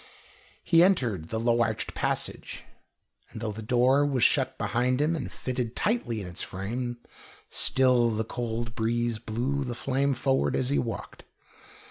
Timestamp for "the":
1.29-1.39, 3.51-3.61, 8.09-8.25, 9.63-9.75